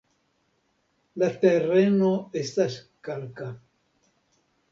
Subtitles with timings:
[1.23, 2.09] La tereno
[2.41, 2.77] estas
[3.09, 3.53] kalka.